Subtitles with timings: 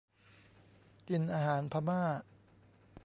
[1.09, 2.03] กินอาหารพม่า